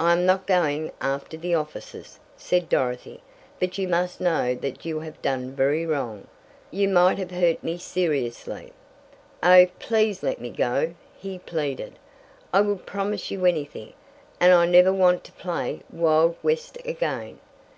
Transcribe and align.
"I 0.00 0.12
am 0.12 0.24
not 0.24 0.46
going 0.46 0.90
after 1.02 1.36
the 1.36 1.54
officers," 1.54 2.18
said 2.34 2.70
Dorothy, 2.70 3.20
"but 3.60 3.76
you 3.76 3.86
must 3.86 4.18
know 4.18 4.54
that 4.54 4.86
you 4.86 5.00
have 5.00 5.20
done 5.20 5.50
very 5.54 5.84
wrong 5.84 6.26
you 6.70 6.88
might 6.88 7.18
have 7.18 7.30
hurt 7.30 7.62
me 7.62 7.76
seriously." 7.76 8.72
"Oh, 9.42 9.66
please 9.78 10.22
let 10.22 10.40
me 10.40 10.48
go!" 10.48 10.94
he 11.14 11.38
pleaded. 11.38 11.98
"I 12.54 12.62
will 12.62 12.78
promise 12.78 13.30
you 13.30 13.44
anything, 13.44 13.92
and 14.40 14.50
I 14.50 14.64
never 14.64 14.94
want 14.94 15.24
to 15.24 15.32
play 15.32 15.82
Wild 15.92 16.36
West 16.42 16.78
again!" 16.86 17.38